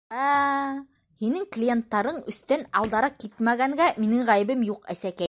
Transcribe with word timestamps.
Ә, 0.09 0.21
ә! 0.21 1.01
һинең 1.23 1.43
клиенттарың 1.57 2.17
өстән 2.33 2.65
алдараҡ 2.81 3.19
китмәгәнгә 3.25 3.91
минең 4.05 4.27
ғәйебем 4.31 4.69
юҡ, 4.73 4.85
әсәкәй! 4.97 5.19